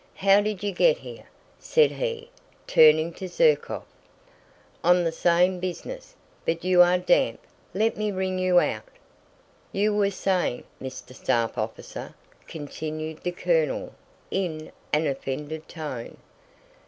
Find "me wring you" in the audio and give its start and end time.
7.97-8.59